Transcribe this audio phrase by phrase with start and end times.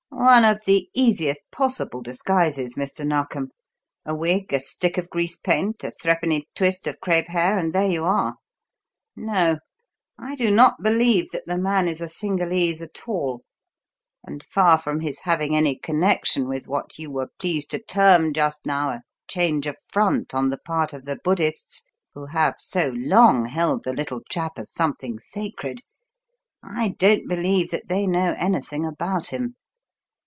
[0.13, 3.07] "One of the easiest possible disguises, Mr.
[3.07, 3.49] Narkom.
[4.05, 7.89] A wig, a stick of grease paint, a threepenny twist of crepe hair, and there
[7.89, 8.35] you are!
[9.15, 9.57] No,
[10.19, 13.41] I do not believe that the man is a Cingalese at all;
[14.23, 18.63] and, far from his having any connection with what you were pleased to term just
[18.63, 21.83] now a change of front on the part of the Buddhists
[22.13, 25.81] who have so long held the little chap as something sacred,
[26.63, 29.55] I don't believe that they know anything about him.